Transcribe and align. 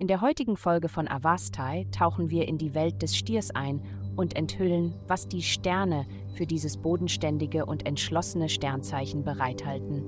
In 0.00 0.06
der 0.06 0.22
heutigen 0.22 0.56
Folge 0.56 0.88
von 0.88 1.08
Avastai 1.08 1.86
tauchen 1.92 2.30
wir 2.30 2.48
in 2.48 2.56
die 2.56 2.74
Welt 2.74 3.02
des 3.02 3.14
Stiers 3.14 3.50
ein 3.50 3.82
und 4.16 4.34
enthüllen, 4.34 4.94
was 5.06 5.28
die 5.28 5.42
Sterne 5.42 6.06
für 6.32 6.46
dieses 6.46 6.78
bodenständige 6.78 7.66
und 7.66 7.86
entschlossene 7.86 8.48
Sternzeichen 8.48 9.24
bereithalten. 9.24 10.02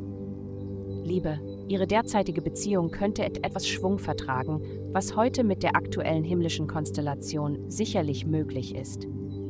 Liebe, 1.05 1.39
Ihre 1.68 1.86
derzeitige 1.86 2.41
Beziehung 2.41 2.91
könnte 2.91 3.23
etwas 3.23 3.68
Schwung 3.68 3.98
vertragen, 3.98 4.62
was 4.93 5.14
heute 5.14 5.45
mit 5.45 5.62
der 5.62 5.77
aktuellen 5.77 6.24
himmlischen 6.24 6.68
Konstellation 6.68 7.70
sicherlich 7.70 8.24
möglich 8.24 8.74
ist. 8.74 9.06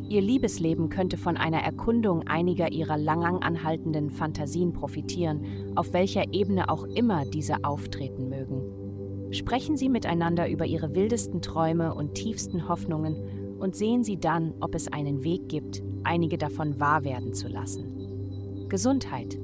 Ihr 0.08 0.22
Liebesleben 0.22 0.88
könnte 0.88 1.18
von 1.18 1.36
einer 1.36 1.62
Erkundung 1.62 2.26
einiger 2.26 2.72
ihrer 2.72 2.98
lang 2.98 3.22
anhaltenden 3.44 4.10
Fantasien 4.10 4.72
profitieren, 4.72 5.72
auf 5.76 5.92
welcher 5.92 6.34
Ebene 6.34 6.68
auch 6.68 6.82
immer 6.82 7.24
diese 7.26 7.62
auftreten 7.62 8.28
mögen. 8.28 8.71
Sprechen 9.32 9.78
Sie 9.78 9.88
miteinander 9.88 10.48
über 10.50 10.66
Ihre 10.66 10.94
wildesten 10.94 11.40
Träume 11.40 11.94
und 11.94 12.14
tiefsten 12.14 12.68
Hoffnungen 12.68 13.56
und 13.58 13.74
sehen 13.74 14.04
Sie 14.04 14.18
dann, 14.18 14.52
ob 14.60 14.74
es 14.74 14.92
einen 14.92 15.24
Weg 15.24 15.48
gibt, 15.48 15.82
einige 16.04 16.36
davon 16.36 16.78
wahr 16.78 17.02
werden 17.02 17.32
zu 17.32 17.48
lassen. 17.48 18.66
Gesundheit. 18.68 19.38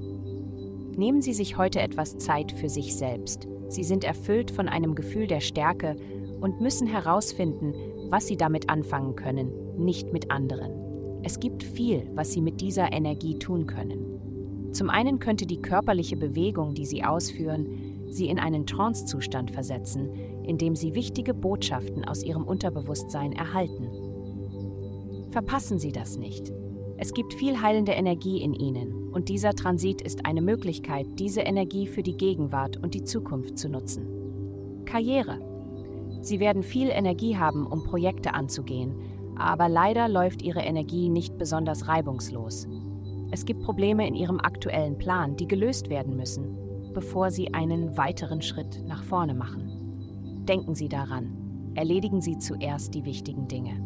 Nehmen 0.95 1.23
Sie 1.23 1.33
sich 1.33 1.57
heute 1.57 1.81
etwas 1.81 2.19
Zeit 2.19 2.53
für 2.53 2.69
sich 2.69 2.97
selbst. 2.97 3.49
Sie 3.69 3.83
sind 3.83 4.05
erfüllt 4.05 4.51
von 4.51 4.69
einem 4.69 4.95
Gefühl 4.95 5.27
der 5.27 5.41
Stärke 5.41 5.97
und 6.41 6.61
müssen 6.61 6.87
herausfinden, 6.87 7.73
was 8.11 8.27
Sie 8.27 8.37
damit 8.37 8.69
anfangen 8.69 9.17
können, 9.17 9.53
nicht 9.79 10.13
mit 10.13 10.31
anderen. 10.31 11.23
Es 11.23 11.41
gibt 11.41 11.63
viel, 11.63 12.11
was 12.15 12.33
Sie 12.33 12.43
mit 12.43 12.61
dieser 12.61 12.93
Energie 12.93 13.39
tun 13.39 13.67
können. 13.67 14.71
Zum 14.73 14.91
einen 14.91 15.19
könnte 15.19 15.47
die 15.47 15.63
körperliche 15.63 16.17
Bewegung, 16.17 16.75
die 16.75 16.85
Sie 16.85 17.05
ausführen, 17.05 17.88
Sie 18.11 18.29
in 18.29 18.39
einen 18.39 18.67
Trancezustand 18.67 19.51
versetzen, 19.51 20.11
in 20.45 20.59
dem 20.59 20.75
Sie 20.75 20.95
wichtige 20.95 21.35
Botschaften 21.35 22.05
aus 22.05 22.23
Ihrem 22.23 22.45
Unterbewusstsein 22.45 23.33
erhalten. 23.33 23.89
Verpassen 25.31 25.79
Sie 25.79 25.93
das 25.93 26.17
nicht. 26.17 26.53
Es 26.97 27.13
gibt 27.13 27.35
viel 27.35 27.61
heilende 27.61 27.93
Energie 27.93 28.43
in 28.43 28.55
Ihnen 28.55 29.11
und 29.13 29.29
dieser 29.29 29.55
Transit 29.55 30.03
ist 30.03 30.27
eine 30.27 30.43
Möglichkeit, 30.43 31.07
diese 31.19 31.43
Energie 31.43 31.87
für 31.87 32.03
die 32.03 32.17
Gegenwart 32.17 32.77
und 32.77 32.95
die 32.95 33.05
Zukunft 33.05 33.59
zu 33.59 33.69
nutzen. 33.69 34.85
Karriere. 34.85 35.39
Sie 36.23 36.41
werden 36.41 36.63
viel 36.63 36.89
Energie 36.89 37.37
haben, 37.37 37.67
um 37.67 37.85
Projekte 37.85 38.35
anzugehen, 38.35 38.95
aber 39.37 39.69
leider 39.69 40.09
läuft 40.09 40.43
Ihre 40.43 40.61
Energie 40.61 41.09
nicht 41.09 41.39
besonders 41.39 41.87
reibungslos. 41.87 42.67
Es 43.31 43.45
gibt 43.45 43.63
Probleme 43.63 44.07
in 44.09 44.15
Ihrem 44.15 44.41
aktuellen 44.41 44.99
Plan, 44.99 45.37
die 45.37 45.47
gelöst 45.47 45.91
werden 45.91 46.17
müssen, 46.17 46.57
bevor 46.95 47.31
Sie 47.31 47.53
einen 47.55 47.97
weiteren 47.97 48.43
Schritt 48.43 48.83
nach 48.87 49.03
vorne 49.03 49.35
machen. 49.35 50.45
Denken 50.49 50.75
Sie 50.75 50.89
daran, 50.89 51.73
erledigen 51.75 52.21
Sie 52.21 52.39
zuerst 52.39 52.95
die 52.95 53.05
wichtigen 53.05 53.49
Dinge. 53.49 53.81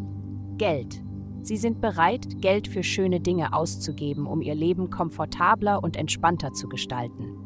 Geld. 0.58 1.02
Sie 1.42 1.56
sind 1.56 1.80
bereit, 1.80 2.40
Geld 2.40 2.68
für 2.68 2.84
schöne 2.84 3.20
Dinge 3.20 3.52
auszugeben, 3.52 4.26
um 4.26 4.42
ihr 4.42 4.54
Leben 4.54 4.90
komfortabler 4.90 5.82
und 5.82 5.96
entspannter 5.96 6.52
zu 6.52 6.68
gestalten. 6.68 7.36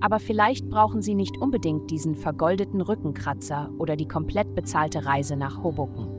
Aber 0.00 0.18
vielleicht 0.18 0.68
brauchen 0.68 1.02
Sie 1.02 1.14
nicht 1.14 1.36
unbedingt 1.38 1.90
diesen 1.90 2.14
vergoldeten 2.14 2.80
Rückenkratzer 2.80 3.70
oder 3.78 3.96
die 3.96 4.08
komplett 4.08 4.54
bezahlte 4.54 5.04
Reise 5.04 5.36
nach 5.36 5.62
Hoboken. 5.62 6.16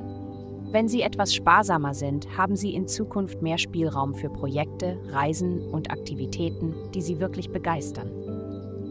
Wenn 0.71 0.88
Sie 0.88 1.02
etwas 1.02 1.33
sparsamer 1.33 1.93
sind, 1.93 2.38
haben 2.38 2.55
Sie 2.55 2.73
in 2.73 2.88
Zukunft 2.88 3.41
mehr 3.41 3.58
Spielraum 3.58 4.13
für 4.13 4.30
Projekte, 4.30 4.99
Reisen 5.08 5.61
und 5.61 5.91
Aktivitäten, 5.91 6.75
die 6.93 7.02
Sie 7.02 7.19
wirklich 7.19 7.49
begeistern. 7.49 8.11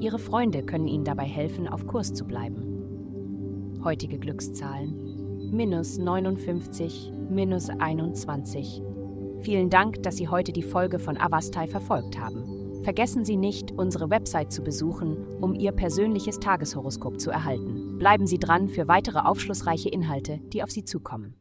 Ihre 0.01 0.19
Freunde 0.19 0.63
können 0.63 0.89
Ihnen 0.89 1.05
dabei 1.05 1.25
helfen, 1.25 1.69
auf 1.69 1.87
Kurs 1.87 2.13
zu 2.13 2.25
bleiben. 2.27 3.81
Heutige 3.83 4.19
Glückszahlen 4.19 5.07
minus 5.53 5.99
59, 5.99 7.13
minus 7.31 7.71
21. 7.71 8.83
Vielen 9.41 9.71
Dank, 9.71 10.03
dass 10.03 10.17
Sie 10.17 10.29
heute 10.29 10.53
die 10.53 10.63
Folge 10.63 10.99
von 10.99 11.17
Avastai 11.17 11.69
verfolgt 11.69 12.19
haben. 12.19 12.83
Vergessen 12.83 13.25
Sie 13.25 13.37
nicht, 13.37 13.73
unsere 13.73 14.11
Website 14.11 14.53
zu 14.53 14.63
besuchen, 14.63 15.17
um 15.41 15.55
Ihr 15.55 15.73
persönliches 15.73 16.39
Tageshoroskop 16.39 17.21
zu 17.21 17.31
erhalten. 17.31 17.99
Bleiben 17.99 18.27
Sie 18.27 18.39
dran 18.39 18.69
für 18.69 18.89
weitere 18.89 19.21
aufschlussreiche 19.21 19.89
Inhalte, 19.89 20.41
die 20.53 20.63
auf 20.63 20.71
Sie 20.71 20.85
zukommen. 20.85 21.37